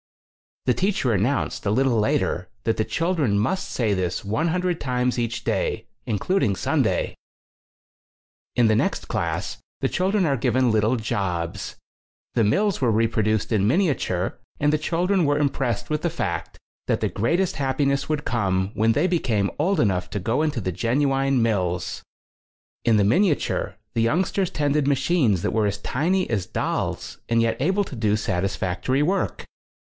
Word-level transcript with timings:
The 0.65 0.73
teacher 0.73 1.13
announced, 1.13 1.63
a 1.63 1.69
little 1.69 1.99
later, 1.99 2.49
that 2.63 2.77
the 2.77 2.83
children 2.83 3.37
must 3.37 3.69
say 3.69 3.93
this 3.93 4.25
100 4.25 4.81
times 4.81 5.19
each 5.19 5.43
day, 5.43 5.85
including 6.07 6.55
Sunday. 6.55 7.13
In 8.55 8.65
the 8.65 8.75
next 8.75 9.07
class, 9.07 9.57
the 9.79 9.87
children 9.87 10.25
are 10.25 10.37
given 10.37 10.71
little 10.71 10.95
jobs. 10.95 11.75
The 12.33 12.43
mills 12.43 12.81
were 12.81 12.91
repro 12.91 13.23
duced 13.23 13.51
in 13.51 13.67
miniature 13.67 14.39
and 14.59 14.73
the 14.73 14.79
children 14.79 15.23
were 15.23 15.37
impressed 15.37 15.91
with 15.91 16.01
the 16.01 16.09
fact 16.09 16.57
that 16.87 16.99
the 17.01 17.07
greatest 17.07 17.57
happiness 17.57 18.09
would 18.09 18.25
come 18.25 18.71
when 18.73 18.93
they 18.93 19.05
became 19.05 19.51
old 19.59 19.79
enough 19.79 20.09
to 20.09 20.19
go 20.19 20.41
into 20.41 20.59
the 20.59 20.71
genuine 20.71 21.43
mills. 21.43 22.01
In 22.83 22.97
the 22.97 23.03
miniature 23.03 23.75
the 23.93 24.01
youngsters 24.01 24.49
tended 24.49 24.87
machines 24.87 25.43
that 25.43 25.53
were 25.53 25.67
as 25.67 25.77
tiny 25.77 26.27
as 26.27 26.47
dolls 26.47 27.19
and 27.29 27.39
yet 27.39 27.55
able 27.61 27.83
to 27.83 27.95
do 27.95 28.15
satisfactory 28.17 29.03
work. 29.03 29.45